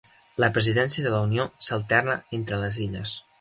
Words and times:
La 0.43 0.47
presidència 0.53 1.05
de 1.07 1.11
la 1.15 1.19
Unió 1.27 1.45
s'alterna 1.67 2.17
entre 2.39 2.61
les 2.65 2.81
illes. 2.89 3.15